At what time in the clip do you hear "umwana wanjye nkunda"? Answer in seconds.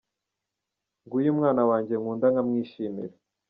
1.33-2.25